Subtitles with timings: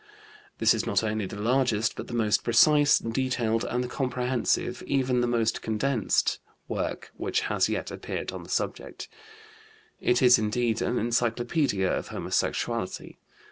[0.57, 5.27] This is not only the largest but the most precise, detailed, and comprehensive even the
[5.27, 9.07] most condensed work which has yet appeared on the subject.
[9.99, 13.17] It is, indeed, an encyclopedia of homosexuality.